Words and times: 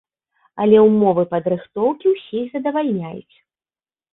Але 0.63 0.77
ўмовы 0.85 1.25
падрыхтоўкі 1.33 2.05
ўсіх 2.15 2.45
задавальняюць. 2.55 3.35